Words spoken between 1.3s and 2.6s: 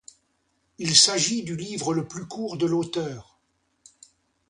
du livre le plus court